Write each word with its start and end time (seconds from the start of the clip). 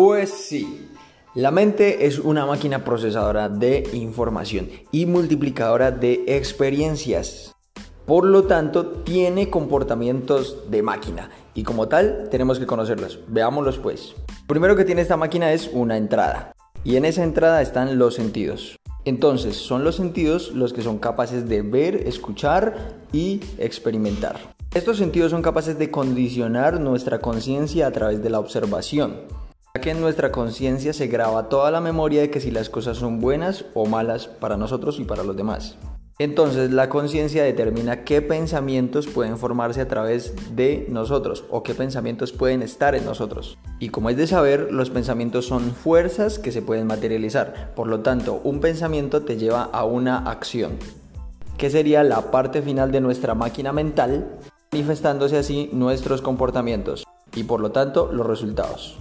Pues 0.00 0.30
sí, 0.30 0.88
la 1.34 1.50
mente 1.50 2.06
es 2.06 2.20
una 2.20 2.46
máquina 2.46 2.84
procesadora 2.84 3.48
de 3.48 3.82
información 3.94 4.68
y 4.92 5.06
multiplicadora 5.06 5.90
de 5.90 6.22
experiencias. 6.28 7.56
Por 8.06 8.24
lo 8.24 8.44
tanto, 8.44 8.86
tiene 9.02 9.50
comportamientos 9.50 10.70
de 10.70 10.82
máquina 10.82 11.30
y 11.52 11.64
como 11.64 11.88
tal 11.88 12.28
tenemos 12.30 12.60
que 12.60 12.66
conocerlos. 12.66 13.18
Veámoslos 13.26 13.78
pues. 13.78 14.14
primero 14.46 14.76
que 14.76 14.84
tiene 14.84 15.00
esta 15.00 15.16
máquina 15.16 15.52
es 15.52 15.68
una 15.72 15.96
entrada 15.96 16.52
y 16.84 16.94
en 16.94 17.04
esa 17.04 17.24
entrada 17.24 17.60
están 17.60 17.98
los 17.98 18.14
sentidos. 18.14 18.76
Entonces, 19.04 19.56
son 19.56 19.82
los 19.82 19.96
sentidos 19.96 20.52
los 20.52 20.72
que 20.72 20.82
son 20.82 20.98
capaces 20.98 21.48
de 21.48 21.62
ver, 21.62 21.96
escuchar 22.06 23.00
y 23.10 23.40
experimentar. 23.58 24.54
Estos 24.74 24.98
sentidos 24.98 25.32
son 25.32 25.42
capaces 25.42 25.76
de 25.76 25.90
condicionar 25.90 26.78
nuestra 26.78 27.18
conciencia 27.18 27.88
a 27.88 27.90
través 27.90 28.22
de 28.22 28.30
la 28.30 28.38
observación, 28.38 29.22
que 29.80 29.90
en 29.90 30.00
nuestra 30.00 30.32
conciencia 30.32 30.92
se 30.92 31.06
graba 31.06 31.48
toda 31.48 31.70
la 31.70 31.80
memoria 31.80 32.20
de 32.20 32.30
que 32.30 32.40
si 32.40 32.50
las 32.50 32.68
cosas 32.68 32.96
son 32.96 33.20
buenas 33.20 33.64
o 33.74 33.86
malas 33.86 34.26
para 34.26 34.56
nosotros 34.56 34.98
y 35.00 35.04
para 35.04 35.24
los 35.24 35.36
demás. 35.36 35.76
Entonces 36.20 36.72
la 36.72 36.88
conciencia 36.88 37.44
determina 37.44 38.02
qué 38.02 38.20
pensamientos 38.22 39.06
pueden 39.06 39.38
formarse 39.38 39.80
a 39.80 39.86
través 39.86 40.34
de 40.56 40.86
nosotros 40.90 41.44
o 41.48 41.62
qué 41.62 41.74
pensamientos 41.74 42.32
pueden 42.32 42.62
estar 42.62 42.96
en 42.96 43.04
nosotros. 43.04 43.56
Y 43.78 43.90
como 43.90 44.10
es 44.10 44.16
de 44.16 44.26
saber, 44.26 44.72
los 44.72 44.90
pensamientos 44.90 45.46
son 45.46 45.70
fuerzas 45.70 46.40
que 46.40 46.50
se 46.50 46.60
pueden 46.60 46.88
materializar. 46.88 47.72
Por 47.76 47.86
lo 47.86 48.00
tanto, 48.00 48.40
un 48.42 48.58
pensamiento 48.60 49.22
te 49.22 49.36
lleva 49.36 49.62
a 49.62 49.84
una 49.84 50.18
acción, 50.18 50.72
que 51.56 51.70
sería 51.70 52.02
la 52.02 52.32
parte 52.32 52.62
final 52.62 52.90
de 52.90 53.00
nuestra 53.00 53.36
máquina 53.36 53.72
mental, 53.72 54.38
manifestándose 54.72 55.38
así 55.38 55.70
nuestros 55.72 56.20
comportamientos 56.20 57.04
y 57.34 57.44
por 57.44 57.60
lo 57.60 57.70
tanto 57.70 58.10
los 58.12 58.26
resultados. 58.26 58.98